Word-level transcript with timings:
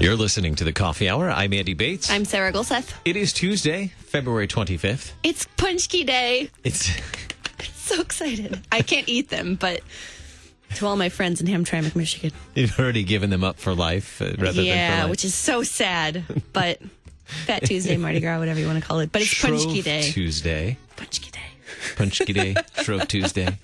You're 0.00 0.16
listening 0.16 0.56
to 0.56 0.64
the 0.64 0.72
Coffee 0.72 1.08
Hour. 1.08 1.30
I'm 1.30 1.52
Andy 1.52 1.74
Bates. 1.74 2.10
I'm 2.10 2.24
Sarah 2.24 2.52
Gulseth. 2.52 2.94
It 3.04 3.16
is 3.16 3.32
Tuesday, 3.32 3.92
February 3.98 4.48
25th. 4.48 5.12
It's 5.22 5.46
Paczki 5.56 6.04
Day. 6.04 6.50
It's 6.64 6.90
So 7.74 8.00
excited. 8.00 8.60
I 8.72 8.82
can't 8.82 9.08
eat 9.08 9.28
them, 9.28 9.56
but 9.56 9.80
to 10.76 10.86
all 10.86 10.96
my 10.96 11.08
friends 11.08 11.40
in 11.40 11.46
Hamtramck, 11.46 11.94
Michigan. 11.96 12.32
you've 12.54 12.78
already 12.78 13.04
given 13.04 13.30
them 13.30 13.44
up 13.44 13.58
for 13.58 13.74
life 13.74 14.20
uh, 14.22 14.32
rather 14.38 14.52
than 14.52 14.64
yeah, 14.64 15.00
life. 15.02 15.10
which 15.10 15.24
is 15.24 15.34
so 15.34 15.62
sad. 15.62 16.24
But 16.52 16.80
Fat 17.24 17.64
Tuesday, 17.64 17.96
Mardi 17.96 18.20
Gras, 18.20 18.38
whatever 18.38 18.58
you 18.58 18.66
want 18.66 18.80
to 18.80 18.86
call 18.86 18.98
it. 19.00 19.12
But 19.12 19.22
it's 19.22 19.30
Shrove 19.30 19.60
Paczki 19.60 19.84
Day. 19.84 20.02
Tuesday. 20.10 20.76
Paczki 20.96 21.29
Day. 21.29 21.29
Paczki 21.96 22.34
Day, 22.34 22.54
Shrove 22.82 23.08
Tuesday. 23.08 23.58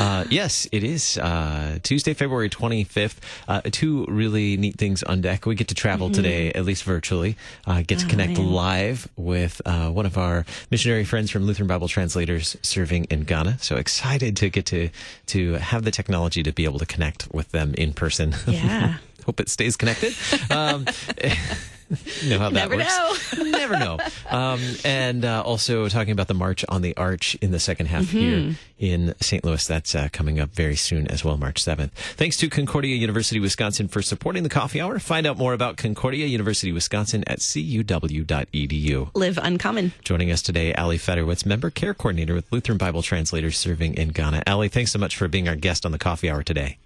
Uh, 0.00 0.24
yes, 0.30 0.66
it 0.72 0.84
is 0.84 1.18
uh, 1.18 1.78
Tuesday, 1.82 2.14
February 2.14 2.50
25th. 2.50 3.16
Uh, 3.48 3.60
two 3.64 4.04
really 4.06 4.56
neat 4.56 4.76
things 4.76 5.02
on 5.02 5.20
deck. 5.20 5.46
We 5.46 5.54
get 5.54 5.68
to 5.68 5.74
travel 5.74 6.10
today, 6.10 6.52
at 6.52 6.64
least 6.64 6.84
virtually, 6.84 7.36
uh, 7.66 7.82
get 7.86 7.98
to 8.00 8.06
connect 8.06 8.38
man. 8.38 8.50
live 8.50 9.08
with 9.16 9.60
uh, 9.64 9.90
one 9.90 10.06
of 10.06 10.18
our 10.18 10.44
missionary 10.70 11.04
friends 11.04 11.30
from 11.30 11.44
Lutheran 11.44 11.66
Bible 11.66 11.88
Translators 11.88 12.56
serving 12.62 13.04
in 13.04 13.24
Ghana. 13.24 13.58
So 13.60 13.76
excited 13.76 14.36
to 14.38 14.50
get 14.50 14.66
to, 14.66 14.90
to 15.26 15.54
have 15.54 15.84
the 15.84 15.90
technology 15.90 16.42
to 16.42 16.52
be 16.52 16.64
able 16.64 16.78
to 16.78 16.86
connect 16.86 17.28
with 17.32 17.50
them 17.52 17.74
in 17.74 17.92
person. 17.92 18.34
Yeah. 18.46 18.98
Hope 19.26 19.40
it 19.40 19.48
stays 19.48 19.76
connected. 19.76 20.14
Um, 20.50 20.86
know 22.24 22.38
how 22.38 22.50
that 22.50 22.70
Never 22.70 22.76
works. 22.76 23.36
Never 23.38 23.78
know. 23.78 23.98
Um, 24.28 24.60
and 24.84 25.24
uh, 25.24 25.42
also 25.42 25.88
talking 25.88 26.12
about 26.12 26.28
the 26.28 26.34
March 26.34 26.64
on 26.68 26.82
the 26.82 26.96
Arch 26.96 27.34
in 27.36 27.50
the 27.50 27.58
second 27.58 27.86
half 27.86 28.10
here 28.10 28.54
in 28.78 29.14
St. 29.20 29.44
Louis. 29.44 29.66
That's 29.66 29.94
uh, 29.94 30.08
coming 30.12 30.38
up 30.38 30.50
very 30.50 30.76
soon 30.76 31.08
as 31.08 31.24
well, 31.24 31.36
March 31.36 31.62
7th. 31.62 31.90
Thanks 31.90 32.36
to 32.38 32.48
Concordia 32.48 32.94
University, 32.94 33.40
Wisconsin 33.40 33.88
for 33.88 34.02
supporting 34.02 34.44
the 34.44 34.48
coffee 34.48 34.80
hour. 34.80 34.98
Find 34.98 35.26
out 35.26 35.36
more 35.36 35.52
about 35.52 35.76
Concordia 35.76 36.26
University, 36.26 36.72
Wisconsin 36.72 37.24
at 37.26 37.40
cuw.edu. 37.40 39.10
Live 39.14 39.38
uncommon. 39.38 39.92
Joining 40.04 40.30
us 40.30 40.42
today, 40.42 40.72
Ali 40.74 40.98
Federwitz, 40.98 41.44
member 41.44 41.70
care 41.70 41.94
coordinator 41.94 42.34
with 42.34 42.50
Lutheran 42.52 42.78
Bible 42.78 43.02
Translators 43.02 43.58
serving 43.58 43.94
in 43.94 44.10
Ghana. 44.10 44.44
Ali, 44.46 44.68
thanks 44.68 44.92
so 44.92 44.98
much 44.98 45.16
for 45.16 45.26
being 45.26 45.48
our 45.48 45.56
guest 45.56 45.84
on 45.84 45.92
the 45.92 45.98
coffee 45.98 46.30
hour 46.30 46.42
today. 46.42 46.78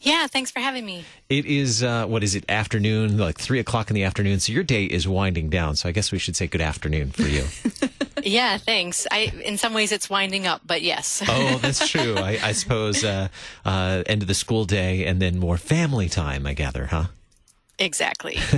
Yeah, 0.00 0.26
thanks 0.28 0.50
for 0.50 0.60
having 0.60 0.86
me. 0.86 1.04
It 1.28 1.44
is 1.44 1.82
uh, 1.82 2.06
what 2.06 2.22
is 2.22 2.34
it? 2.34 2.44
Afternoon, 2.48 3.18
like 3.18 3.38
three 3.38 3.58
o'clock 3.58 3.90
in 3.90 3.94
the 3.94 4.04
afternoon. 4.04 4.40
So 4.40 4.52
your 4.52 4.62
day 4.62 4.84
is 4.84 5.08
winding 5.08 5.50
down. 5.50 5.76
So 5.76 5.88
I 5.88 5.92
guess 5.92 6.12
we 6.12 6.18
should 6.18 6.36
say 6.36 6.46
good 6.46 6.60
afternoon 6.60 7.10
for 7.10 7.22
you. 7.22 7.44
Yeah, 8.24 8.58
thanks. 8.58 9.06
I 9.12 9.32
in 9.44 9.58
some 9.58 9.72
ways 9.74 9.92
it's 9.92 10.10
winding 10.10 10.44
up, 10.44 10.62
but 10.66 10.82
yes. 10.82 11.22
oh, 11.28 11.58
that's 11.62 11.88
true. 11.88 12.16
I, 12.16 12.38
I 12.42 12.52
suppose 12.52 13.04
uh, 13.04 13.28
uh, 13.64 14.02
end 14.06 14.22
of 14.22 14.28
the 14.28 14.34
school 14.34 14.64
day 14.64 15.06
and 15.06 15.22
then 15.22 15.38
more 15.38 15.56
family 15.56 16.08
time. 16.08 16.44
I 16.44 16.52
gather, 16.52 16.86
huh? 16.86 17.04
exactly. 17.78 18.38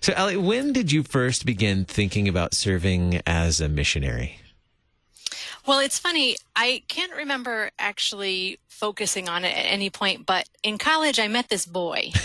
So, 0.00 0.12
Ali, 0.16 0.36
when 0.36 0.72
did 0.72 0.92
you 0.92 1.02
first 1.02 1.46
begin 1.46 1.84
thinking 1.84 2.28
about 2.28 2.52
serving 2.52 3.22
as 3.26 3.60
a 3.60 3.68
missionary? 3.68 4.38
Well, 5.66 5.78
it's 5.78 5.98
funny. 5.98 6.36
I 6.54 6.82
can't 6.88 7.14
remember 7.14 7.70
actually 7.78 8.58
focusing 8.68 9.28
on 9.28 9.44
it 9.44 9.56
at 9.56 9.62
any 9.70 9.88
point, 9.88 10.26
but 10.26 10.48
in 10.62 10.78
college 10.78 11.18
I 11.18 11.28
met 11.28 11.48
this 11.48 11.64
boy. 11.64 12.10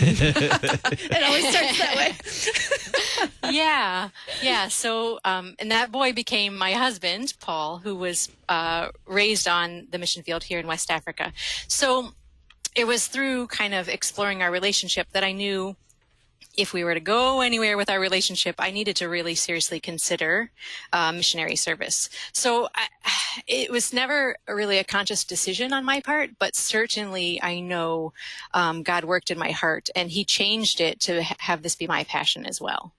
It 1.12 1.22
always 1.22 1.48
starts 1.48 1.78
that 1.78 1.96
way. 1.96 3.50
yeah, 3.52 4.10
yeah. 4.42 4.68
So, 4.68 5.18
um, 5.24 5.54
and 5.58 5.70
that 5.70 5.90
boy 5.90 6.12
became 6.12 6.56
my 6.56 6.72
husband, 6.72 7.34
Paul, 7.40 7.78
who 7.78 7.94
was 7.96 8.28
uh, 8.48 8.88
raised 9.06 9.48
on 9.48 9.86
the 9.90 9.98
mission 9.98 10.22
field 10.22 10.44
here 10.44 10.58
in 10.58 10.66
West 10.66 10.90
Africa. 10.90 11.32
So, 11.68 12.12
it 12.76 12.86
was 12.86 13.06
through 13.06 13.48
kind 13.48 13.74
of 13.74 13.88
exploring 13.88 14.42
our 14.42 14.50
relationship 14.50 15.08
that 15.12 15.24
I 15.24 15.32
knew 15.32 15.76
if 16.56 16.72
we 16.72 16.84
were 16.84 16.94
to 16.94 17.00
go 17.00 17.40
anywhere 17.40 17.76
with 17.76 17.88
our 17.88 18.00
relationship, 18.00 18.56
I 18.58 18.70
needed 18.70 18.96
to 18.96 19.08
really 19.08 19.34
seriously 19.34 19.80
consider 19.80 20.50
uh, 20.92 21.12
missionary 21.12 21.56
service. 21.56 22.10
So 22.32 22.68
I, 22.74 22.88
it 23.46 23.70
was 23.70 23.92
never 23.92 24.36
really 24.48 24.78
a 24.78 24.84
conscious 24.84 25.24
decision 25.24 25.72
on 25.72 25.84
my 25.84 26.00
part, 26.00 26.30
but 26.38 26.56
certainly 26.56 27.40
I 27.42 27.60
know 27.60 28.12
um, 28.52 28.82
God 28.82 29.04
worked 29.04 29.30
in 29.30 29.38
my 29.38 29.52
heart 29.52 29.88
and 29.94 30.10
He 30.10 30.24
changed 30.24 30.80
it 30.80 31.00
to 31.00 31.22
ha- 31.22 31.36
have 31.38 31.62
this 31.62 31.76
be 31.76 31.86
my 31.86 32.04
passion 32.04 32.44
as 32.44 32.60
well. 32.60 32.92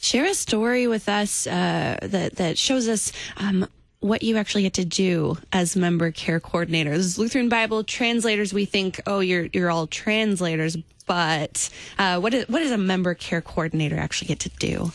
Share 0.00 0.26
a 0.26 0.34
story 0.34 0.86
with 0.86 1.08
us 1.08 1.46
uh, 1.48 1.98
that 2.02 2.36
that 2.36 2.56
shows 2.56 2.86
us 2.86 3.10
um, 3.36 3.68
what 4.00 4.22
you 4.22 4.36
actually 4.36 4.62
get 4.62 4.74
to 4.74 4.84
do 4.84 5.36
as 5.52 5.74
member 5.74 6.12
care 6.12 6.38
coordinators. 6.38 7.18
Lutheran 7.18 7.48
Bible 7.48 7.82
translators, 7.82 8.54
we 8.54 8.64
think, 8.64 9.00
oh, 9.06 9.18
you're 9.18 9.48
you're 9.52 9.70
all 9.70 9.88
translators, 9.88 10.76
but 11.08 11.68
uh, 11.98 12.20
what 12.20 12.32
is 12.34 12.48
what 12.48 12.60
does 12.60 12.70
a 12.70 12.78
member 12.78 13.14
care 13.14 13.40
coordinator 13.40 13.98
actually 13.98 14.28
get 14.28 14.38
to 14.40 14.50
do? 14.50 14.92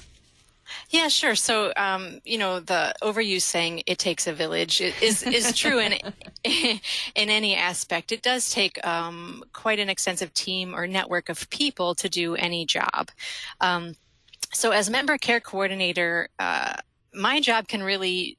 Yeah, 0.90 1.07
sure. 1.07 1.35
So, 1.35 1.74
um, 1.75 2.22
you 2.24 2.38
know, 2.38 2.59
the 2.59 2.94
overused 3.01 3.41
saying 3.41 3.84
"it 3.85 3.97
takes 3.97 4.28
a 4.28 4.34
village" 4.34 4.79
is 4.79 5.24
is 5.24 5.57
true 5.57 5.79
in 5.79 5.94
in 6.44 6.79
any 7.16 7.56
aspect. 7.56 8.12
It 8.12 8.22
does 8.22 8.51
take 8.51 8.85
um, 8.85 9.44
quite 9.53 9.79
an 9.79 9.90
extensive 9.90 10.34
team 10.34 10.74
or 10.74 10.88
network 10.88 11.29
of 11.29 11.50
people 11.50 11.96
to 11.96 12.07
do 12.07 12.35
any 12.35 12.66
job. 12.66 13.09
Um, 13.59 13.95
so, 14.53 14.72
as 14.72 14.90
member 14.90 15.18
care 15.18 15.40
coordinator, 15.40 16.30
uh, 16.40 16.75
my 17.13 17.40
job 17.41 17.68
can 17.68 17.84
really 17.84 18.38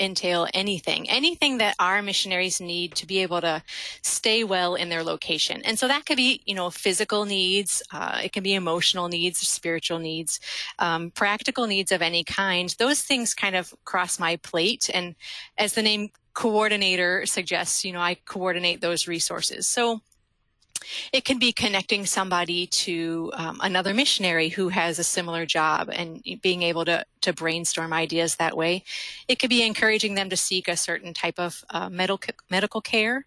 entail 0.00 0.48
anything, 0.54 1.08
anything 1.10 1.58
that 1.58 1.76
our 1.78 2.02
missionaries 2.02 2.60
need 2.60 2.94
to 2.96 3.06
be 3.06 3.18
able 3.18 3.40
to 3.40 3.62
stay 4.02 4.42
well 4.42 4.74
in 4.74 4.88
their 4.88 5.04
location. 5.04 5.60
And 5.64 5.78
so 5.78 5.86
that 5.88 6.06
could 6.06 6.16
be, 6.16 6.42
you 6.46 6.54
know, 6.54 6.70
physical 6.70 7.24
needs, 7.24 7.82
uh, 7.92 8.20
it 8.24 8.32
can 8.32 8.42
be 8.42 8.54
emotional 8.54 9.08
needs, 9.08 9.38
spiritual 9.38 9.98
needs, 9.98 10.40
um, 10.78 11.10
practical 11.10 11.66
needs 11.66 11.92
of 11.92 12.02
any 12.02 12.24
kind. 12.24 12.74
Those 12.78 13.02
things 13.02 13.34
kind 13.34 13.54
of 13.54 13.74
cross 13.84 14.18
my 14.18 14.36
plate. 14.36 14.90
And 14.92 15.14
as 15.58 15.74
the 15.74 15.82
name 15.82 16.10
coordinator 16.34 17.26
suggests, 17.26 17.84
you 17.84 17.92
know, 17.92 18.00
I 18.00 18.14
coordinate 18.14 18.80
those 18.80 19.06
resources. 19.06 19.66
So, 19.66 20.00
it 21.12 21.24
can 21.24 21.38
be 21.38 21.52
connecting 21.52 22.06
somebody 22.06 22.66
to 22.66 23.30
um, 23.34 23.60
another 23.62 23.94
missionary 23.94 24.48
who 24.48 24.68
has 24.68 24.98
a 24.98 25.04
similar 25.04 25.46
job 25.46 25.90
and 25.92 26.22
being 26.42 26.62
able 26.62 26.84
to, 26.84 27.04
to 27.22 27.32
brainstorm 27.32 27.92
ideas 27.92 28.36
that 28.36 28.56
way. 28.56 28.84
It 29.28 29.38
could 29.38 29.50
be 29.50 29.62
encouraging 29.62 30.14
them 30.14 30.30
to 30.30 30.36
seek 30.36 30.68
a 30.68 30.76
certain 30.76 31.14
type 31.14 31.38
of 31.38 31.64
uh, 31.70 31.88
medical 31.88 32.34
medical 32.50 32.80
care, 32.80 33.24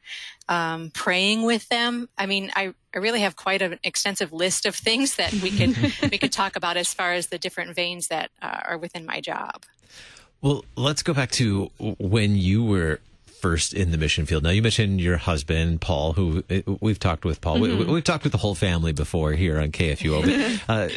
um, 0.50 0.91
praying 0.91 1.44
with 1.44 1.68
them. 1.69 2.09
I 2.18 2.25
mean, 2.25 2.52
I, 2.56 2.74
I 2.94 3.00
really 3.00 3.22
have 3.22 3.36
quite 3.36 3.62
an 3.62 3.80
extensive 3.84 4.31
list 4.31 4.66
of 4.66 4.75
things 4.75 5.16
that 5.16 5.34
we 5.34 5.52
could 5.52 5.75
we 6.12 6.18
could 6.18 6.31
talk 6.31 6.56
about 6.56 6.78
as 6.78 6.94
far 6.94 7.14
as 7.14 7.28
the 7.28 7.38
different 7.38 7.75
veins 7.75 8.08
that 8.08 8.31
uh, 8.41 8.62
are 8.68 8.78
within 8.78 9.06
my 9.06 9.22
job. 9.22 9.64
Well, 10.41 10.66
let's 10.75 11.03
go 11.03 11.14
back 11.14 11.31
to 11.31 11.72
when 11.78 12.35
you 12.35 12.66
were 12.66 13.00
first 13.43 13.73
in 13.73 13.91
the 13.91 13.97
mission 13.97 14.25
field. 14.25 14.41
Now, 14.41 14.51
you 14.51 14.61
mentioned 14.61 15.01
your 15.01 15.17
husband, 15.17 15.81
Paul, 15.81 16.13
who 16.13 16.45
uh, 16.49 16.61
we've 16.79 16.97
talked 16.97 17.25
with 17.25 17.41
Paul. 17.41 17.59
We, 17.59 17.75
we've 17.75 18.01
talked 18.01 18.23
with 18.23 18.31
the 18.31 18.37
whole 18.37 18.55
family 18.55 18.93
before 18.93 19.33
here 19.33 19.59
on 19.59 19.69
KFUO. 19.73 20.21
But, 20.65 20.69
uh, 20.73 20.87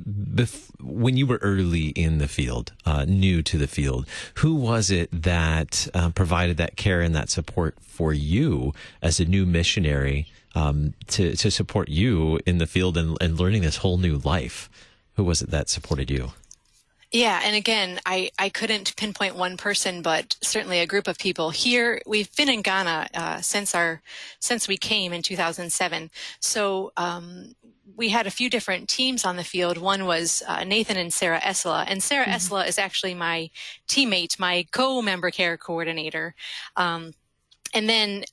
bef- 0.00 0.70
when 0.80 1.16
you 1.16 1.26
were 1.26 1.40
early 1.42 1.88
in 1.88 2.18
the 2.18 2.28
field, 2.28 2.70
uh, 2.86 3.06
new 3.06 3.42
to 3.42 3.58
the 3.58 3.66
field, 3.66 4.06
who 4.34 4.54
was 4.54 4.92
it 4.92 5.08
that 5.10 5.88
uh, 5.92 6.10
provided 6.10 6.58
that 6.58 6.76
care 6.76 7.00
and 7.00 7.12
that 7.16 7.28
support 7.28 7.74
for 7.80 8.12
you 8.12 8.72
as 9.02 9.18
a 9.18 9.24
new 9.24 9.44
missionary 9.44 10.28
um, 10.54 10.94
to, 11.08 11.34
to 11.34 11.50
support 11.50 11.88
you 11.88 12.38
in 12.46 12.58
the 12.58 12.68
field 12.68 12.96
and, 12.96 13.18
and 13.20 13.36
learning 13.36 13.62
this 13.62 13.78
whole 13.78 13.98
new 13.98 14.18
life? 14.18 14.70
Who 15.14 15.24
was 15.24 15.42
it 15.42 15.50
that 15.50 15.68
supported 15.68 16.08
you? 16.08 16.30
Yeah, 17.12 17.40
and 17.42 17.56
again, 17.56 17.98
I, 18.06 18.30
I 18.38 18.50
couldn't 18.50 18.94
pinpoint 18.96 19.34
one 19.34 19.56
person, 19.56 20.00
but 20.00 20.36
certainly 20.42 20.78
a 20.78 20.86
group 20.86 21.08
of 21.08 21.18
people. 21.18 21.50
Here, 21.50 22.00
we've 22.06 22.34
been 22.36 22.48
in 22.48 22.62
Ghana 22.62 23.08
uh, 23.14 23.40
since 23.40 23.74
our 23.74 24.00
since 24.38 24.68
we 24.68 24.76
came 24.76 25.12
in 25.12 25.20
2007. 25.22 26.10
So 26.38 26.92
um, 26.96 27.56
we 27.96 28.10
had 28.10 28.28
a 28.28 28.30
few 28.30 28.48
different 28.48 28.88
teams 28.88 29.24
on 29.24 29.36
the 29.36 29.42
field. 29.42 29.76
One 29.76 30.06
was 30.06 30.44
uh, 30.46 30.62
Nathan 30.62 30.96
and 30.96 31.12
Sarah 31.12 31.40
Esla, 31.40 31.84
and 31.88 32.00
Sarah 32.00 32.26
Esla 32.26 32.68
is 32.68 32.78
actually 32.78 33.14
my 33.14 33.50
teammate, 33.88 34.38
my 34.38 34.64
co-member 34.70 35.32
care 35.32 35.56
coordinator. 35.56 36.36
Um, 36.76 37.14
and 37.74 37.88
then 37.88 38.24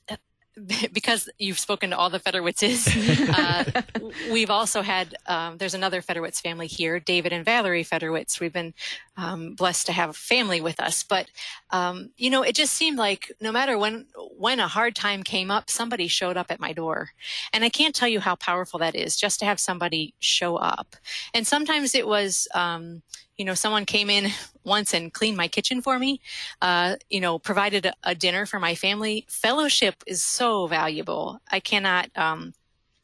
because 0.92 1.28
you've 1.38 1.58
spoken 1.58 1.90
to 1.90 1.96
all 1.96 2.10
the 2.10 2.20
Federwitzes, 2.20 2.88
uh, 3.34 3.82
we've 4.30 4.50
also 4.50 4.82
had, 4.82 5.14
um, 5.26 5.58
there's 5.58 5.74
another 5.74 6.02
Federwitz 6.02 6.40
family 6.40 6.66
here, 6.66 7.00
David 7.00 7.32
and 7.32 7.44
Valerie 7.44 7.84
Federwitz. 7.84 8.40
We've 8.40 8.52
been 8.52 8.74
um, 9.18 9.54
blessed 9.54 9.86
to 9.86 9.92
have 9.92 10.16
family 10.16 10.60
with 10.60 10.80
us. 10.80 11.02
But 11.02 11.28
um, 11.70 12.10
you 12.16 12.30
know, 12.30 12.42
it 12.42 12.54
just 12.54 12.72
seemed 12.72 12.96
like 12.96 13.32
no 13.40 13.52
matter 13.52 13.76
when 13.76 14.06
when 14.36 14.60
a 14.60 14.68
hard 14.68 14.94
time 14.94 15.22
came 15.24 15.50
up, 15.50 15.68
somebody 15.68 16.06
showed 16.06 16.36
up 16.36 16.50
at 16.50 16.60
my 16.60 16.72
door, 16.72 17.10
and 17.52 17.64
I 17.64 17.68
can't 17.68 17.94
tell 17.94 18.08
you 18.08 18.20
how 18.20 18.36
powerful 18.36 18.78
that 18.78 18.94
is 18.94 19.16
just 19.16 19.40
to 19.40 19.44
have 19.44 19.60
somebody 19.60 20.14
show 20.20 20.56
up. 20.56 20.94
And 21.34 21.46
sometimes 21.46 21.94
it 21.94 22.06
was, 22.06 22.46
um, 22.54 23.02
you 23.36 23.44
know, 23.44 23.54
someone 23.54 23.84
came 23.84 24.08
in 24.08 24.30
once 24.64 24.94
and 24.94 25.12
cleaned 25.12 25.36
my 25.36 25.48
kitchen 25.48 25.82
for 25.82 25.98
me. 25.98 26.20
Uh, 26.62 26.96
you 27.10 27.20
know, 27.20 27.38
provided 27.38 27.86
a, 27.86 27.94
a, 28.04 28.14
dinner 28.14 28.46
for 28.46 28.60
my 28.60 28.74
family. 28.74 29.26
Fellowship 29.28 30.04
is 30.06 30.22
so 30.22 30.66
valuable. 30.66 31.40
I 31.50 31.58
cannot 31.58 32.10
um, 32.16 32.52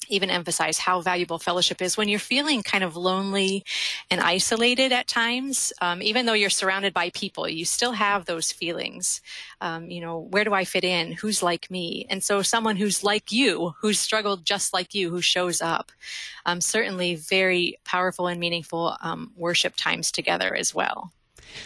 even 0.08 0.30
emphasize 0.30 0.78
how 0.78 1.00
valuable 1.00 1.38
fellowship 1.38 1.80
is 1.82 1.96
when 1.96 2.08
you're 2.08 2.18
feeling 2.18 2.62
kind 2.62 2.84
of 2.84 2.96
lonely 2.96 3.64
and 4.10 4.20
isolated 4.20 4.92
at 4.92 5.06
times. 5.06 5.72
Um, 5.80 6.02
even 6.02 6.26
though 6.26 6.32
you're 6.32 6.50
surrounded 6.50 6.92
by 6.92 7.10
people, 7.10 7.48
you 7.48 7.64
still 7.64 7.92
have 7.92 8.24
those 8.24 8.52
feelings. 8.52 9.20
Um, 9.60 9.90
you 9.90 10.00
know, 10.00 10.18
where 10.18 10.44
do 10.44 10.54
I 10.54 10.64
fit 10.64 10.84
in? 10.84 11.12
Who's 11.12 11.42
like 11.42 11.70
me? 11.70 12.06
And 12.10 12.22
so 12.22 12.42
someone 12.42 12.76
who's 12.76 13.04
like 13.04 13.32
you, 13.32 13.74
who's 13.80 13.98
struggled 13.98 14.44
just 14.44 14.72
like 14.72 14.94
you, 14.94 15.10
who 15.10 15.20
shows 15.20 15.60
up, 15.60 15.92
um, 16.46 16.60
certainly 16.60 17.14
very 17.14 17.78
powerful 17.84 18.26
and 18.26 18.40
meaningful 18.40 18.96
um, 19.00 19.32
worship 19.36 19.74
times 19.76 20.10
together 20.10 20.54
as 20.54 20.74
well. 20.74 21.12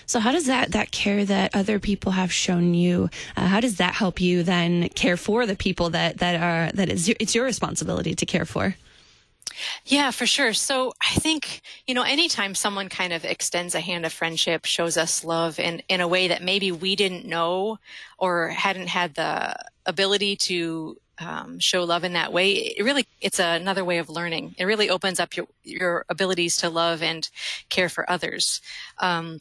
So 0.06 0.20
how 0.20 0.32
does 0.32 0.46
that 0.46 0.72
that 0.72 0.90
care 0.90 1.24
that 1.24 1.54
other 1.54 1.78
people 1.78 2.12
have 2.12 2.32
shown 2.32 2.74
you? 2.74 3.10
Uh, 3.36 3.46
how 3.46 3.60
does 3.60 3.76
that 3.76 3.94
help 3.94 4.20
you 4.20 4.42
then 4.42 4.88
care 4.90 5.16
for 5.16 5.46
the 5.46 5.56
people 5.56 5.90
that 5.90 6.18
that 6.18 6.40
are 6.40 6.72
that 6.72 6.88
is 6.88 7.08
it's 7.20 7.34
your 7.34 7.44
responsibility 7.44 8.14
to 8.14 8.26
care 8.26 8.44
for? 8.44 8.74
Yeah, 9.84 10.10
for 10.10 10.26
sure. 10.26 10.52
So 10.52 10.92
I 11.00 11.14
think, 11.14 11.62
you 11.86 11.94
know, 11.94 12.02
anytime 12.02 12.54
someone 12.54 12.88
kind 12.88 13.12
of 13.12 13.24
extends 13.24 13.74
a 13.74 13.80
hand 13.80 14.06
of 14.06 14.12
friendship, 14.12 14.64
shows 14.64 14.96
us 14.96 15.24
love 15.24 15.58
in, 15.58 15.82
in 15.88 16.00
a 16.00 16.06
way 16.06 16.28
that 16.28 16.42
maybe 16.42 16.70
we 16.70 16.94
didn't 16.94 17.24
know 17.24 17.78
or 18.18 18.48
hadn't 18.48 18.88
had 18.88 19.14
the 19.14 19.56
ability 19.86 20.36
to 20.36 20.98
um, 21.20 21.58
show 21.58 21.84
love 21.84 22.04
in 22.04 22.12
that 22.12 22.32
way, 22.32 22.52
it 22.52 22.84
really, 22.84 23.06
it's 23.20 23.40
another 23.40 23.84
way 23.84 23.98
of 23.98 24.08
learning. 24.08 24.54
It 24.56 24.64
really 24.64 24.88
opens 24.88 25.18
up 25.18 25.36
your, 25.36 25.46
your 25.64 26.04
abilities 26.08 26.58
to 26.58 26.70
love 26.70 27.02
and 27.02 27.28
care 27.68 27.88
for 27.88 28.08
others. 28.08 28.60
Um, 28.98 29.40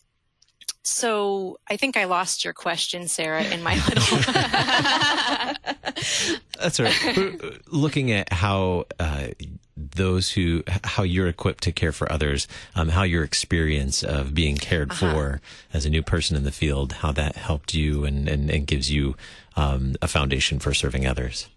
so 0.87 1.59
I 1.69 1.77
think 1.77 1.97
I 1.97 2.05
lost 2.05 2.43
your 2.43 2.53
question, 2.53 3.07
Sarah, 3.07 3.43
in 3.43 3.61
my 3.61 3.75
little. 3.87 4.17
That's 6.59 6.79
right. 6.79 7.71
looking 7.71 8.11
at 8.11 8.31
how 8.31 8.85
uh, 8.99 9.27
those 9.75 10.31
who, 10.31 10.63
how 10.83 11.03
you're 11.03 11.27
equipped 11.27 11.63
to 11.63 11.71
care 11.71 11.91
for 11.91 12.11
others, 12.11 12.47
um, 12.75 12.89
how 12.89 13.03
your 13.03 13.23
experience 13.23 14.03
of 14.03 14.33
being 14.33 14.57
cared 14.57 14.91
uh-huh. 14.91 15.13
for 15.13 15.41
as 15.73 15.85
a 15.85 15.89
new 15.89 16.01
person 16.01 16.35
in 16.35 16.43
the 16.43 16.51
field, 16.51 16.93
how 16.93 17.11
that 17.11 17.35
helped 17.35 17.73
you 17.73 18.05
and, 18.05 18.27
and, 18.27 18.49
and 18.49 18.65
gives 18.65 18.91
you 18.91 19.15
um, 19.55 19.95
a 20.01 20.07
foundation 20.07 20.59
for 20.59 20.73
serving 20.73 21.05
others. 21.05 21.47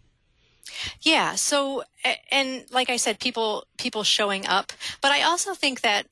Yeah. 1.02 1.34
So, 1.34 1.84
and 2.30 2.64
like 2.70 2.90
I 2.90 2.96
said, 2.96 3.20
people, 3.20 3.66
people 3.78 4.02
showing 4.02 4.46
up, 4.46 4.72
but 5.00 5.12
I 5.12 5.22
also 5.22 5.54
think 5.54 5.82
that 5.82 6.06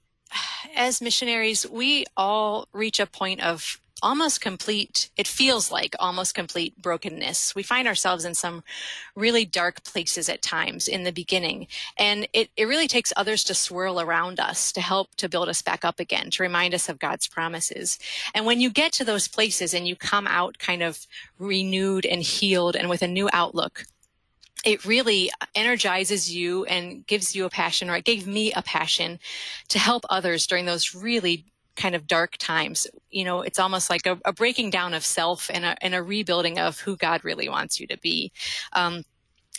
as 0.76 1.00
missionaries, 1.00 1.66
we 1.68 2.04
all 2.16 2.68
reach 2.72 3.00
a 3.00 3.06
point 3.06 3.40
of 3.40 3.80
almost 4.02 4.40
complete, 4.40 5.10
it 5.16 5.26
feels 5.26 5.72
like 5.72 5.94
almost 5.98 6.34
complete 6.34 6.80
brokenness. 6.80 7.54
We 7.54 7.62
find 7.62 7.88
ourselves 7.88 8.24
in 8.24 8.34
some 8.34 8.62
really 9.16 9.44
dark 9.44 9.82
places 9.84 10.28
at 10.28 10.42
times 10.42 10.88
in 10.88 11.04
the 11.04 11.12
beginning. 11.12 11.66
And 11.98 12.28
it, 12.32 12.50
it 12.56 12.68
really 12.68 12.88
takes 12.88 13.12
others 13.16 13.42
to 13.44 13.54
swirl 13.54 14.00
around 14.00 14.38
us 14.38 14.72
to 14.72 14.80
help 14.80 15.14
to 15.16 15.28
build 15.28 15.48
us 15.48 15.62
back 15.62 15.84
up 15.84 16.00
again, 16.00 16.30
to 16.30 16.42
remind 16.42 16.74
us 16.74 16.88
of 16.88 16.98
God's 16.98 17.26
promises. 17.26 17.98
And 18.34 18.46
when 18.46 18.60
you 18.60 18.70
get 18.70 18.92
to 18.92 19.04
those 19.04 19.28
places 19.28 19.74
and 19.74 19.88
you 19.88 19.96
come 19.96 20.26
out 20.26 20.58
kind 20.58 20.82
of 20.82 21.06
renewed 21.38 22.06
and 22.06 22.22
healed 22.22 22.76
and 22.76 22.88
with 22.88 23.02
a 23.02 23.08
new 23.08 23.28
outlook, 23.32 23.84
it 24.64 24.84
really 24.84 25.30
energizes 25.54 26.34
you 26.34 26.64
and 26.64 27.06
gives 27.06 27.34
you 27.34 27.44
a 27.44 27.50
passion, 27.50 27.90
or 27.90 27.96
it 27.96 28.04
gave 28.04 28.26
me 28.26 28.52
a 28.52 28.62
passion 28.62 29.18
to 29.68 29.78
help 29.78 30.04
others 30.10 30.46
during 30.46 30.66
those 30.66 30.94
really 30.94 31.46
kind 31.76 31.94
of 31.94 32.06
dark 32.06 32.36
times. 32.38 32.86
You 33.10 33.24
know, 33.24 33.40
it's 33.40 33.58
almost 33.58 33.88
like 33.88 34.04
a, 34.04 34.18
a 34.24 34.32
breaking 34.32 34.70
down 34.70 34.94
of 34.94 35.04
self 35.04 35.48
and 35.52 35.64
a, 35.64 35.82
and 35.82 35.94
a, 35.94 36.02
rebuilding 36.02 36.58
of 36.58 36.80
who 36.80 36.96
God 36.96 37.24
really 37.24 37.48
wants 37.48 37.80
you 37.80 37.86
to 37.86 37.96
be. 37.98 38.32
Um, 38.72 39.04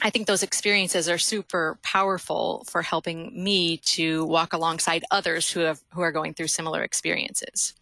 I 0.01 0.09
think 0.09 0.27
those 0.27 0.43
experiences 0.43 1.09
are 1.09 1.17
super 1.17 1.77
powerful 1.81 2.65
for 2.69 2.81
helping 2.81 3.43
me 3.43 3.77
to 3.77 4.25
walk 4.25 4.53
alongside 4.53 5.03
others 5.11 5.49
who 5.51 5.61
have 5.61 5.81
who 5.93 6.01
are 6.01 6.11
going 6.11 6.33
through 6.33 6.47
similar 6.47 6.83
experiences. 6.83 7.73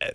Uh, 0.00 0.10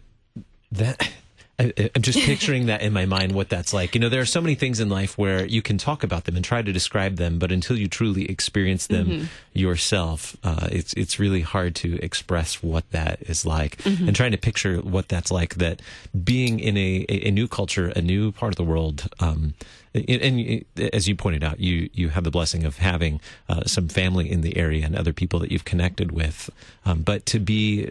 that 0.71 1.12
I, 1.59 1.74
am 1.95 2.04
just 2.04 2.19
picturing 2.19 2.68
that 2.68 2.83
in 2.83 2.94
my 2.94 3.07
mind, 3.07 3.31
what 3.31 3.50
that's 3.50 3.74
like. 3.74 3.95
You 3.95 4.01
know, 4.01 4.09
there 4.09 4.21
are 4.21 4.25
so 4.25 4.42
many 4.42 4.54
things 4.54 4.80
in 4.80 4.89
life 4.89 5.18
where 5.18 5.44
you 5.44 5.63
can 5.63 5.80
talk 5.80 6.04
about 6.04 6.25
them 6.25 6.36
and 6.36 6.45
try 6.45 6.62
to 6.62 6.71
describe 6.71 7.15
them, 7.15 7.39
but 7.39 7.51
until 7.51 7.75
you 7.75 7.88
truly 7.88 8.30
experience 8.30 8.86
them 8.86 9.07
mm-hmm. 9.07 9.25
yourself, 9.54 10.38
uh, 10.44 10.68
it's 10.71 10.94
it's 10.94 11.18
really 11.18 11.42
hard 11.42 11.74
to 11.77 11.98
express 12.04 12.62
what 12.62 12.89
that 12.92 13.24
is 13.24 13.44
like. 13.44 13.77
Mm-hmm. 13.77 14.07
And 14.07 14.15
trying 14.15 14.33
to 14.33 14.38
picture 14.38 14.77
what 14.77 15.09
that's 15.09 15.31
like, 15.31 15.56
that 15.56 15.81
being 16.24 16.59
in 16.59 16.77
a, 16.77 17.06
a, 17.09 17.30
a 17.30 17.31
new 17.31 17.48
culture, 17.48 17.92
a 17.95 18.01
new 18.01 18.31
part 18.31 18.53
of 18.53 18.57
the 18.57 18.63
world. 18.63 19.10
Um, 19.19 19.56
and, 19.95 20.21
and, 20.21 20.65
as 20.94 21.07
you 21.07 21.15
pointed 21.15 21.44
out, 21.44 21.60
you 21.60 21.89
you 21.92 22.10
have 22.10 22.24
the 22.24 22.30
blessing 22.30 22.65
of 22.65 22.77
having 22.77 23.19
uh, 23.50 23.63
some 23.65 23.88
family 23.88 24.31
in 24.31 24.42
the 24.42 24.57
area 24.57 24.86
and 24.86 24.95
other 24.95 25.13
people 25.13 25.39
that 25.39 25.51
you've 25.51 25.65
connected 25.65 26.12
with, 26.12 26.51
um, 26.86 27.01
but 27.01 27.25
to 27.27 27.39
be 27.39 27.89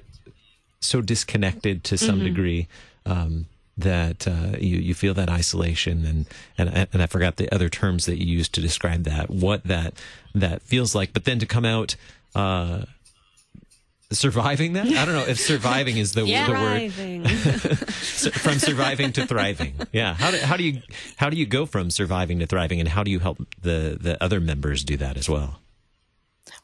so 0.79 1.01
disconnected 1.01 1.83
to 1.83 1.99
some 1.99 2.17
mm-hmm. 2.17 2.27
degree. 2.27 2.69
Um, 3.05 3.47
that 3.77 4.27
uh, 4.27 4.57
you 4.59 4.79
you 4.79 4.95
feel 4.95 5.15
that 5.15 5.29
isolation 5.29 6.05
and 6.07 6.27
and 6.57 6.89
and 6.93 7.03
I 7.03 7.07
forgot 7.07 7.37
the 7.37 7.53
other 7.53 7.69
terms 7.69 8.07
that 8.07 8.23
you 8.23 8.37
used 8.37 8.55
to 8.55 8.61
describe 8.61 9.05
that 9.05 9.31
what 9.31 9.65
that 9.65 9.95
that 10.35 10.63
feels 10.63 10.95
like 10.95 11.13
but 11.13 11.25
then 11.25 11.39
to 11.39 11.47
come 11.47 11.65
out 11.65 11.97
uh, 12.35 12.83
surviving 14.11 14.75
that? 14.75 14.87
I 14.87 15.05
don't 15.05 15.15
know 15.15 15.27
if 15.27 15.39
surviving 15.39 15.97
is 15.97 16.13
the, 16.13 16.25
yeah, 16.25 16.47
the 16.47 16.53
word. 16.53 16.93
From 18.35 18.59
surviving 18.59 19.13
to 19.13 19.27
thriving. 19.27 19.75
Yeah. 19.93 20.15
How 20.15 20.31
do, 20.31 20.39
how 20.39 20.57
do 20.57 20.65
you 20.65 20.83
how 21.17 21.31
do 21.31 21.37
you 21.37 21.47
go 21.47 21.67
from 21.67 21.91
surviving 21.91 22.39
to 22.41 22.47
thriving 22.47 22.81
and 22.81 22.89
how 22.89 23.03
do 23.03 23.11
you 23.11 23.21
help 23.21 23.39
the 23.61 23.99
the 24.01 24.23
other 24.23 24.41
members 24.41 24.85
do 24.85 24.97
that 24.97 25.17
as 25.17 25.29
well 25.29 25.61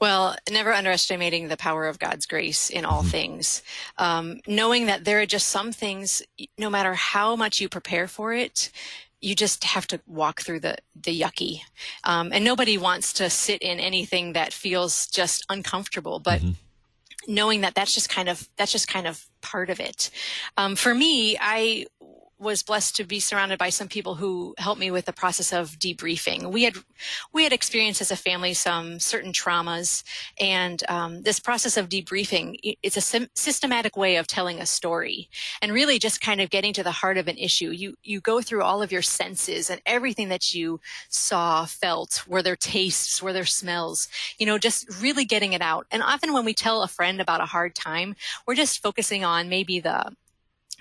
well, 0.02 0.34
never 0.50 0.72
underestimating 0.72 1.46
the 1.46 1.56
power 1.56 1.86
of 1.86 2.00
God's 2.00 2.26
grace 2.26 2.70
in 2.70 2.84
all 2.84 3.02
mm-hmm. 3.02 3.10
things. 3.10 3.62
Um, 3.98 4.40
knowing 4.48 4.86
that 4.86 5.04
there 5.04 5.20
are 5.20 5.26
just 5.26 5.48
some 5.48 5.70
things, 5.70 6.22
no 6.58 6.68
matter 6.68 6.94
how 6.94 7.36
much 7.36 7.60
you 7.60 7.68
prepare 7.68 8.08
for 8.08 8.34
it, 8.34 8.72
you 9.20 9.36
just 9.36 9.62
have 9.62 9.86
to 9.86 10.00
walk 10.08 10.40
through 10.40 10.58
the 10.58 10.78
the 11.00 11.20
yucky. 11.20 11.60
Um, 12.02 12.32
and 12.32 12.44
nobody 12.44 12.76
wants 12.76 13.12
to 13.12 13.30
sit 13.30 13.62
in 13.62 13.78
anything 13.78 14.32
that 14.32 14.52
feels 14.52 15.06
just 15.06 15.46
uncomfortable, 15.48 16.18
but. 16.18 16.40
Mm-hmm 16.40 16.52
knowing 17.28 17.60
that 17.60 17.72
that's 17.76 17.94
just 17.94 18.08
kind 18.08 18.28
of 18.28 18.48
that's 18.56 18.72
just 18.72 18.88
kind 18.88 19.06
of 19.06 19.24
part 19.42 19.70
of 19.70 19.78
it. 19.78 20.10
Um, 20.56 20.74
for 20.74 20.92
me, 20.92 21.36
I 21.40 21.86
was 22.42 22.62
blessed 22.62 22.96
to 22.96 23.04
be 23.04 23.20
surrounded 23.20 23.58
by 23.58 23.70
some 23.70 23.88
people 23.88 24.16
who 24.16 24.54
helped 24.58 24.80
me 24.80 24.90
with 24.90 25.04
the 25.04 25.12
process 25.12 25.52
of 25.52 25.78
debriefing. 25.78 26.50
We 26.50 26.64
had 26.64 26.74
we 27.32 27.44
had 27.44 27.52
experienced 27.52 28.00
as 28.00 28.10
a 28.10 28.16
family 28.16 28.52
some 28.54 28.98
certain 28.98 29.32
traumas, 29.32 30.02
and 30.40 30.82
um, 30.88 31.22
this 31.22 31.40
process 31.40 31.76
of 31.76 31.88
debriefing 31.88 32.56
it's 32.82 32.96
a 32.96 33.28
systematic 33.34 33.96
way 33.96 34.16
of 34.16 34.26
telling 34.26 34.60
a 34.60 34.66
story 34.66 35.28
and 35.60 35.72
really 35.72 35.98
just 35.98 36.20
kind 36.20 36.40
of 36.40 36.50
getting 36.50 36.72
to 36.72 36.82
the 36.82 36.90
heart 36.90 37.16
of 37.16 37.28
an 37.28 37.38
issue. 37.38 37.70
You 37.70 37.94
you 38.02 38.20
go 38.20 38.40
through 38.40 38.62
all 38.62 38.82
of 38.82 38.92
your 38.92 39.02
senses 39.02 39.70
and 39.70 39.80
everything 39.86 40.28
that 40.28 40.54
you 40.54 40.80
saw, 41.08 41.64
felt, 41.64 42.24
were 42.26 42.42
there 42.42 42.56
tastes, 42.56 43.22
were 43.22 43.32
there 43.32 43.44
smells, 43.44 44.08
you 44.38 44.46
know, 44.46 44.58
just 44.58 45.00
really 45.00 45.24
getting 45.24 45.52
it 45.52 45.62
out. 45.62 45.86
And 45.90 46.02
often 46.02 46.32
when 46.32 46.44
we 46.44 46.54
tell 46.54 46.82
a 46.82 46.88
friend 46.88 47.20
about 47.20 47.40
a 47.40 47.46
hard 47.46 47.74
time, 47.74 48.16
we're 48.46 48.54
just 48.54 48.82
focusing 48.82 49.24
on 49.24 49.48
maybe 49.48 49.80
the 49.80 50.12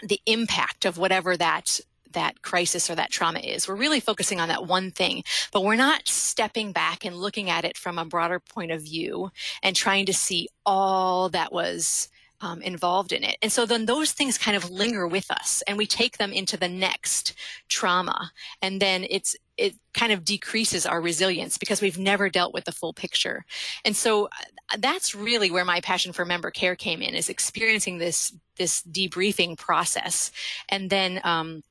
the 0.02 0.22
impact 0.26 0.86
of 0.86 0.98
whatever 0.98 1.38
that 1.38 1.80
that 2.14 2.42
crisis 2.42 2.90
or 2.90 2.96
that 2.96 3.10
trauma 3.10 3.40
is. 3.40 3.68
We're 3.68 3.76
really 3.76 4.02
focusing 4.02 4.40
on 4.40 4.50
that 4.50 4.68
one 4.68 4.92
thing, 4.92 5.24
but 5.54 5.64
we're 5.64 5.76
not 5.76 6.10
stepping 6.10 6.74
back 6.74 7.06
and 7.06 7.16
looking 7.16 7.50
at 7.50 7.64
it 7.64 7.78
from 7.78 7.98
a 7.98 8.04
broader 8.04 8.40
point 8.40 8.72
of 8.72 8.82
view 8.82 9.32
and 9.64 9.76
trying 9.76 10.06
to 10.08 10.14
see 10.14 10.50
all 10.66 11.30
that 11.30 11.54
was 11.54 12.10
um, 12.42 12.62
involved 12.62 13.12
in 13.12 13.24
it. 13.24 13.38
And 13.42 13.52
so 13.52 13.66
then 13.66 13.86
those 13.86 14.12
things 14.12 14.38
kind 14.38 14.58
of 14.58 14.70
linger 14.70 15.08
with 15.08 15.30
us 15.30 15.62
and 15.68 15.78
we 15.78 15.86
take 15.86 16.18
them 16.18 16.34
into 16.34 16.58
the 16.58 16.68
next 16.68 17.34
trauma. 17.70 18.32
And 18.62 18.82
then 18.82 19.06
it's, 19.10 19.36
it 19.62 19.76
kind 19.94 20.12
of 20.12 20.26
decreases 20.26 20.86
our 20.86 21.00
resilience 21.00 21.58
because 21.58 21.82
we've 21.82 22.00
never 22.00 22.30
dealt 22.30 22.54
with 22.54 22.66
the 22.66 22.72
full 22.72 22.94
picture. 22.94 23.46
And 23.86 23.96
so 23.96 24.26
uh, 24.26 24.78
that's 24.80 25.14
really 25.14 25.52
where 25.52 25.66
my 25.66 25.82
passion 25.82 26.14
for 26.14 26.26
member 26.26 26.50
care 26.50 26.76
came 26.76 27.02
in 27.02 27.14
is 27.14 27.30
experiencing 27.30 28.00
this, 28.00 28.34
this 28.58 28.82
debriefing 28.82 29.58
process. 29.58 30.32
And 30.68 30.90
then, 30.90 31.22
um, 31.24 31.62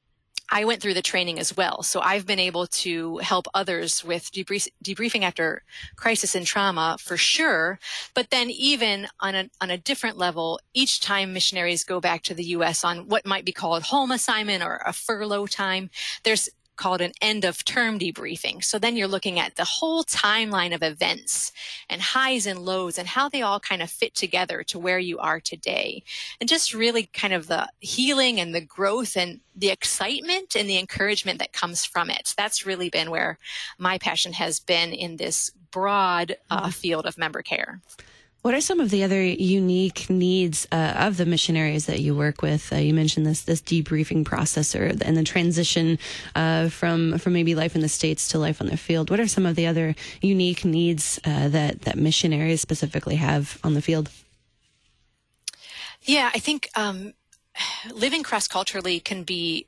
I 0.53 0.65
went 0.65 0.83
through 0.83 0.95
the 0.95 1.03
training 1.03 1.39
as 1.39 1.57
well. 1.57 1.85
So 1.85 2.01
I've 2.01 2.27
been 2.27 2.41
able 2.41 2.67
to 2.67 3.19
help 3.19 3.47
others 3.55 4.05
with 4.05 4.33
debrief, 4.33 4.67
debriefing 4.85 5.23
after 5.23 5.63
crisis 5.95 6.35
and 6.35 6.45
trauma 6.45 6.97
for 6.99 7.17
sure. 7.17 7.79
But 8.15 8.31
then 8.31 8.51
even 8.51 9.07
on 9.21 9.37
a, 9.37 9.51
on 9.61 9.71
a 9.71 9.79
different 9.79 10.19
level, 10.19 10.59
each 10.75 11.01
time 11.01 11.33
missionaries 11.33 11.85
go 11.85 12.01
back 12.01 12.23
to 12.25 12.35
the 12.35 12.43
U.S. 12.45 12.83
on 12.83 13.09
what 13.09 13.25
might 13.25 13.45
be 13.45 13.53
called 13.53 13.85
home 13.85 14.11
assignment 14.11 14.65
or 14.65 14.83
a 14.85 14.93
furlough 14.93 15.47
time, 15.47 15.89
there's 16.25 16.49
called 16.81 17.03
an 17.03 17.13
end 17.21 17.45
of 17.45 17.63
term 17.63 17.99
debriefing. 17.99 18.65
So 18.65 18.79
then 18.79 18.97
you're 18.97 19.07
looking 19.07 19.39
at 19.39 19.57
the 19.57 19.65
whole 19.65 20.03
timeline 20.03 20.75
of 20.75 20.83
events 20.83 21.53
and 21.91 22.01
highs 22.01 22.47
and 22.47 22.61
lows 22.61 22.97
and 22.97 23.07
how 23.07 23.29
they 23.29 23.43
all 23.43 23.61
kind 23.61 23.83
of 23.83 23.91
fit 23.91 24.15
together 24.15 24.63
to 24.65 24.79
where 24.79 24.99
you 24.99 25.19
are 25.19 25.41
today. 25.41 26.03
And 26.41 26.49
just 26.49 26.73
really 26.73 27.05
kind 27.13 27.35
of 27.35 27.49
the 27.49 27.69
healing 27.81 28.41
and 28.41 28.55
the 28.55 28.63
growth 28.63 29.15
and 29.15 29.41
the 29.55 29.69
excitement 29.69 30.57
and 30.57 30.67
the 30.67 30.79
encouragement 30.79 31.39
that 31.39 31.53
comes 31.53 31.85
from 31.85 32.09
it. 32.09 32.33
That's 32.35 32.65
really 32.65 32.89
been 32.89 33.11
where 33.11 33.39
my 33.77 33.99
passion 33.99 34.33
has 34.33 34.59
been 34.59 34.95
in 34.95 35.19
this 35.19 35.51
broad 35.71 36.37
uh, 36.49 36.63
mm-hmm. 36.63 36.71
field 36.71 37.05
of 37.05 37.19
member 37.19 37.43
care. 37.43 37.83
What 38.43 38.55
are 38.55 38.61
some 38.63 38.81
of 38.81 38.89
the 38.89 39.05
other 39.05 39.23
unique 39.23 40.09
needs 40.09 40.67
uh, 40.73 40.95
of 40.97 41.19
the 41.19 41.27
missionaries 41.27 41.85
that 41.87 42.01
you 42.01 42.15
work 42.15 42.41
with? 42.41 42.73
Uh, 42.73 42.77
you 42.77 42.95
mentioned 42.95 43.27
this 43.27 43.43
this 43.43 43.61
debriefing 43.61 44.25
process 44.25 44.75
or, 44.75 44.87
and 44.87 45.15
the 45.15 45.25
transition 45.25 45.99
uh, 46.35 46.71
from 46.71 47.19
from 47.19 47.35
maybe 47.35 47.55
life 47.55 47.75
in 47.75 47.83
the 47.83 47.89
states 47.89 48.29
to 48.29 48.39
life 48.39 48.63
on 48.63 48.69
the 48.69 48.79
field. 48.79 49.11
What 49.11 49.21
are 49.21 49.29
some 49.29 49.45
of 49.45 49.57
the 49.57 49.67
other 49.67 49.95
unique 50.23 50.65
needs 50.65 51.21
uh, 51.25 51.49
that 51.49 51.83
that 51.83 51.99
missionaries 51.99 52.63
specifically 52.63 53.17
have 53.17 53.59
on 53.63 53.75
the 53.75 53.83
field? 53.83 54.09
Yeah, 56.03 56.31
I 56.33 56.39
think 56.39 56.71
um, 56.75 57.13
living 57.93 58.23
cross 58.23 58.49
culturally 58.49 59.01
can 59.01 59.23
be 59.23 59.67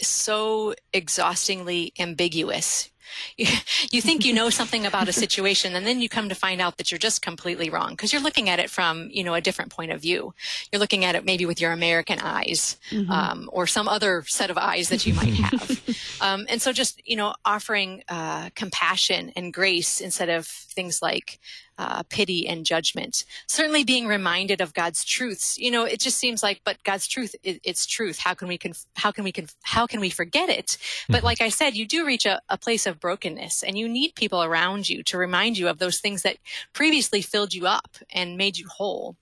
so 0.00 0.74
exhaustingly 0.92 1.92
ambiguous 1.98 2.90
you, 3.36 4.00
think 4.00 4.24
you 4.24 4.32
know 4.32 4.50
something 4.50 4.86
about 4.86 5.08
a 5.08 5.12
situation 5.12 5.74
and 5.74 5.86
then 5.86 6.00
you 6.00 6.08
come 6.08 6.28
to 6.28 6.34
find 6.34 6.60
out 6.60 6.76
that 6.76 6.90
you're 6.90 6.98
just 6.98 7.22
completely 7.22 7.70
wrong 7.70 7.90
because 7.90 8.12
you're 8.12 8.22
looking 8.22 8.48
at 8.48 8.58
it 8.58 8.70
from 8.70 9.08
you 9.10 9.24
know 9.24 9.34
a 9.34 9.40
different 9.40 9.70
point 9.70 9.90
of 9.90 10.00
view 10.00 10.34
you're 10.70 10.80
looking 10.80 11.04
at 11.04 11.14
it 11.14 11.24
maybe 11.24 11.46
with 11.46 11.60
your 11.60 11.72
american 11.72 12.18
eyes 12.20 12.76
mm-hmm. 12.90 13.10
um, 13.10 13.50
or 13.52 13.66
some 13.66 13.88
other 13.88 14.22
set 14.26 14.50
of 14.50 14.58
eyes 14.58 14.88
that 14.88 15.06
you 15.06 15.14
might 15.14 15.34
have 15.34 15.80
um, 16.20 16.46
and 16.48 16.62
so 16.62 16.72
just 16.72 17.00
you 17.06 17.16
know 17.16 17.34
offering 17.44 18.02
uh, 18.08 18.50
compassion 18.54 19.32
and 19.36 19.52
grace 19.52 20.00
instead 20.00 20.28
of 20.28 20.46
things 20.46 21.00
like 21.02 21.38
uh, 21.78 22.02
pity 22.08 22.46
and 22.46 22.64
judgment. 22.64 23.24
Certainly 23.48 23.84
being 23.84 24.06
reminded 24.06 24.60
of 24.60 24.72
God's 24.72 25.04
truths. 25.04 25.58
You 25.58 25.70
know, 25.70 25.84
it 25.84 26.00
just 26.00 26.18
seems 26.18 26.42
like, 26.42 26.60
but 26.64 26.82
God's 26.84 27.06
truth, 27.06 27.34
it, 27.42 27.60
it's 27.64 27.86
truth. 27.86 28.18
How 28.18 28.34
can 28.34 28.48
we, 28.48 28.58
conf- 28.58 28.86
how 28.94 29.12
can 29.12 29.24
we, 29.24 29.32
conf- 29.32 29.54
how 29.62 29.86
can 29.86 30.00
we 30.00 30.10
forget 30.10 30.48
it? 30.48 30.78
But 31.08 31.18
mm-hmm. 31.18 31.26
like 31.26 31.40
I 31.40 31.50
said, 31.50 31.76
you 31.76 31.86
do 31.86 32.06
reach 32.06 32.24
a, 32.24 32.40
a 32.48 32.56
place 32.56 32.86
of 32.86 32.95
brokenness 33.00 33.62
and 33.62 33.78
you 33.78 33.88
need 33.88 34.14
people 34.14 34.42
around 34.42 34.88
you 34.88 35.02
to 35.04 35.18
remind 35.18 35.58
you 35.58 35.68
of 35.68 35.78
those 35.78 36.00
things 36.00 36.22
that 36.22 36.38
previously 36.72 37.22
filled 37.22 37.54
you 37.54 37.66
up 37.66 37.96
and 38.12 38.36
made 38.36 38.56
you 38.58 38.66
whole 38.68 39.16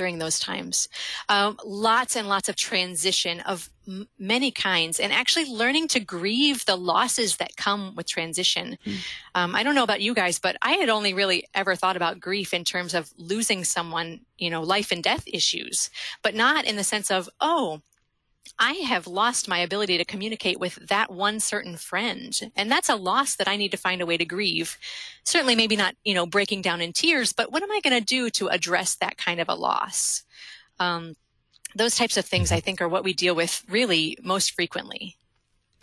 during 0.00 0.18
those 0.18 0.38
times. 0.38 0.88
Um, 1.28 1.58
lots 1.64 2.16
and 2.16 2.26
lots 2.26 2.48
of 2.48 2.56
transition 2.56 3.40
of 3.40 3.68
m- 3.86 4.08
many 4.18 4.50
kinds, 4.50 4.98
and 4.98 5.12
actually 5.12 5.44
learning 5.44 5.88
to 5.88 6.00
grieve 6.00 6.64
the 6.64 6.76
losses 6.76 7.36
that 7.36 7.56
come 7.56 7.94
with 7.94 8.06
transition. 8.06 8.78
Mm. 8.86 8.96
Um, 9.34 9.54
I 9.54 9.62
don't 9.62 9.74
know 9.74 9.82
about 9.82 10.00
you 10.00 10.14
guys, 10.14 10.38
but 10.38 10.56
I 10.62 10.72
had 10.72 10.88
only 10.88 11.12
really 11.12 11.44
ever 11.54 11.74
thought 11.76 11.96
about 11.96 12.18
grief 12.18 12.54
in 12.54 12.64
terms 12.64 12.94
of 12.94 13.12
losing 13.18 13.62
someone, 13.62 14.20
you 14.38 14.48
know, 14.48 14.62
life 14.62 14.90
and 14.90 15.02
death 15.02 15.24
issues, 15.26 15.90
but 16.22 16.34
not 16.34 16.64
in 16.64 16.76
the 16.76 16.84
sense 16.84 17.10
of, 17.10 17.28
oh, 17.40 17.82
I 18.58 18.72
have 18.72 19.06
lost 19.06 19.48
my 19.48 19.58
ability 19.58 19.96
to 19.98 20.04
communicate 20.04 20.60
with 20.60 20.74
that 20.88 21.10
one 21.10 21.40
certain 21.40 21.76
friend. 21.76 22.38
And 22.56 22.70
that's 22.70 22.88
a 22.88 22.94
loss 22.94 23.36
that 23.36 23.48
I 23.48 23.56
need 23.56 23.70
to 23.70 23.76
find 23.76 24.02
a 24.02 24.06
way 24.06 24.16
to 24.18 24.24
grieve. 24.24 24.76
Certainly, 25.24 25.56
maybe 25.56 25.76
not, 25.76 25.94
you 26.04 26.14
know, 26.14 26.26
breaking 26.26 26.62
down 26.62 26.80
in 26.80 26.92
tears, 26.92 27.32
but 27.32 27.50
what 27.50 27.62
am 27.62 27.70
I 27.70 27.80
going 27.82 27.98
to 27.98 28.04
do 28.04 28.28
to 28.30 28.48
address 28.48 28.96
that 28.96 29.16
kind 29.16 29.40
of 29.40 29.48
a 29.48 29.54
loss? 29.54 30.24
Um, 30.78 31.14
those 31.74 31.96
types 31.96 32.16
of 32.16 32.24
things, 32.24 32.52
I 32.52 32.60
think, 32.60 32.80
are 32.80 32.88
what 32.88 33.04
we 33.04 33.12
deal 33.12 33.34
with 33.34 33.64
really 33.68 34.18
most 34.22 34.52
frequently. 34.52 35.16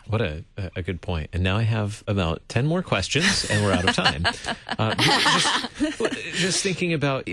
What 0.08 0.22
a, 0.22 0.44
a 0.76 0.82
good 0.82 1.02
point. 1.02 1.30
And 1.34 1.44
now 1.44 1.58
I 1.58 1.64
have 1.64 2.04
about 2.08 2.48
10 2.48 2.66
more 2.66 2.82
questions 2.82 3.46
and 3.50 3.64
we're 3.64 3.74
out 3.74 3.90
of 3.90 3.96
time. 3.96 4.26
uh, 4.80 4.96
just, 4.96 6.02
just, 6.36 6.64
thinking 6.64 6.94
about 6.94 7.28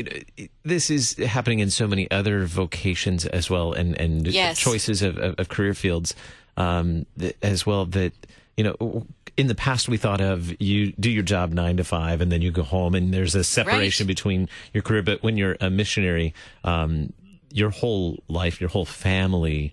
this 0.64 0.90
is 0.90 1.16
happening 1.18 1.60
in 1.60 1.70
so 1.70 1.86
many 1.86 2.10
other 2.10 2.46
vocations 2.46 3.26
as 3.26 3.48
well 3.48 3.72
and, 3.72 3.98
and 4.00 4.26
yes. 4.26 4.58
choices 4.58 5.02
of, 5.02 5.18
of, 5.18 5.36
of, 5.38 5.48
career 5.48 5.72
fields 5.74 6.14
um, 6.56 7.06
as 7.42 7.64
well 7.64 7.86
that, 7.86 8.12
you 8.56 8.64
know, 8.64 9.06
in 9.36 9.46
the 9.46 9.54
past 9.54 9.88
we 9.88 9.96
thought 9.96 10.20
of 10.20 10.60
you 10.60 10.92
do 10.92 11.10
your 11.10 11.22
job 11.22 11.52
nine 11.52 11.76
to 11.76 11.84
five 11.84 12.20
and 12.20 12.32
then 12.32 12.42
you 12.42 12.50
go 12.50 12.62
home 12.62 12.94
and 12.94 13.14
there's 13.14 13.34
a 13.34 13.44
separation 13.44 14.04
right. 14.04 14.08
between 14.08 14.48
your 14.72 14.82
career. 14.82 15.02
But 15.02 15.22
when 15.22 15.36
you're 15.36 15.56
a 15.60 15.70
missionary, 15.70 16.34
um, 16.64 17.12
your 17.52 17.70
whole 17.70 18.18
life, 18.28 18.60
your 18.60 18.70
whole 18.70 18.84
family, 18.84 19.72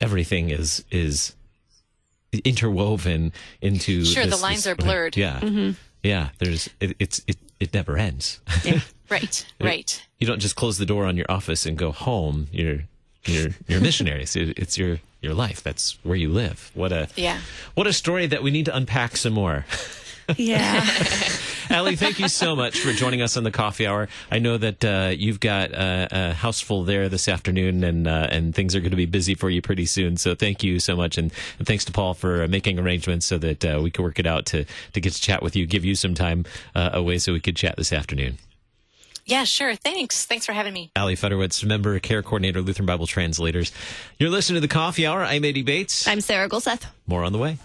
everything 0.00 0.50
is, 0.50 0.84
is, 0.90 1.34
interwoven 2.32 3.32
into. 3.60 4.04
Sure, 4.04 4.24
this, 4.24 4.36
the 4.36 4.42
lines 4.42 4.64
this, 4.64 4.72
are 4.72 4.76
blurred. 4.76 5.16
Yeah, 5.16 5.40
mm-hmm. 5.40 5.70
yeah. 6.02 6.30
There's 6.38 6.68
it, 6.80 6.96
it's 6.98 7.22
it 7.26 7.36
it 7.58 7.74
never 7.74 7.96
ends. 7.96 8.40
Yeah. 8.64 8.80
right, 9.10 9.46
right. 9.60 10.06
You 10.18 10.26
don't 10.26 10.40
just 10.40 10.56
close 10.56 10.78
the 10.78 10.86
door 10.86 11.06
on 11.06 11.16
your 11.16 11.26
office 11.28 11.66
and 11.66 11.76
go 11.76 11.92
home. 11.92 12.48
You're 12.52 12.80
you're 13.24 13.50
you're 13.68 13.80
missionaries. 13.80 14.36
It, 14.40 14.58
it's 14.58 14.78
your 14.78 15.00
your 15.20 15.34
life. 15.34 15.62
That's 15.62 15.98
where 16.02 16.16
you 16.16 16.30
live. 16.30 16.70
What 16.74 16.92
a 16.92 17.08
yeah. 17.16 17.40
What 17.74 17.86
a 17.86 17.92
story 17.92 18.26
that 18.26 18.42
we 18.42 18.50
need 18.50 18.66
to 18.66 18.76
unpack 18.76 19.16
some 19.16 19.32
more. 19.32 19.66
Yeah. 20.36 20.86
Ali, 21.70 21.94
thank 21.94 22.18
you 22.18 22.28
so 22.28 22.56
much 22.56 22.80
for 22.80 22.92
joining 22.92 23.22
us 23.22 23.36
on 23.36 23.44
the 23.44 23.50
coffee 23.50 23.86
hour. 23.86 24.08
I 24.30 24.40
know 24.40 24.58
that 24.58 24.84
uh, 24.84 25.12
you've 25.16 25.38
got 25.38 25.72
uh, 25.72 26.08
a 26.10 26.32
house 26.32 26.60
full 26.60 26.84
there 26.84 27.08
this 27.08 27.28
afternoon, 27.28 27.84
and 27.84 28.08
uh, 28.08 28.26
and 28.30 28.54
things 28.54 28.74
are 28.74 28.80
going 28.80 28.90
to 28.90 28.96
be 28.96 29.06
busy 29.06 29.34
for 29.34 29.48
you 29.50 29.62
pretty 29.62 29.86
soon. 29.86 30.16
So 30.16 30.34
thank 30.34 30.64
you 30.64 30.80
so 30.80 30.96
much, 30.96 31.16
and, 31.16 31.32
and 31.58 31.66
thanks 31.66 31.84
to 31.84 31.92
Paul 31.92 32.14
for 32.14 32.48
making 32.48 32.78
arrangements 32.78 33.26
so 33.26 33.38
that 33.38 33.64
uh, 33.64 33.80
we 33.82 33.90
could 33.90 34.02
work 34.02 34.18
it 34.18 34.26
out 34.26 34.46
to 34.46 34.64
to 34.92 35.00
get 35.00 35.12
to 35.12 35.20
chat 35.20 35.42
with 35.42 35.54
you, 35.54 35.66
give 35.66 35.84
you 35.84 35.94
some 35.94 36.14
time 36.14 36.44
uh, 36.74 36.90
away 36.92 37.18
so 37.18 37.32
we 37.32 37.40
could 37.40 37.56
chat 37.56 37.76
this 37.76 37.92
afternoon. 37.92 38.38
Yeah, 39.26 39.44
sure. 39.44 39.76
Thanks. 39.76 40.26
Thanks 40.26 40.44
for 40.44 40.52
having 40.52 40.74
me. 40.74 40.90
Ali 40.96 41.14
Federwitz, 41.14 41.64
member, 41.64 41.98
care 42.00 42.22
coordinator, 42.22 42.60
Lutheran 42.62 42.86
Bible 42.86 43.06
Translators. 43.06 43.70
You're 44.18 44.30
listening 44.30 44.56
to 44.56 44.60
the 44.60 44.72
Coffee 44.72 45.06
Hour. 45.06 45.22
I'm 45.22 45.44
Andy 45.44 45.62
Bates. 45.62 46.08
I'm 46.08 46.20
Sarah 46.20 46.48
Gulseth. 46.48 46.86
More 47.06 47.22
on 47.22 47.32
the 47.32 47.38
way. 47.38 47.58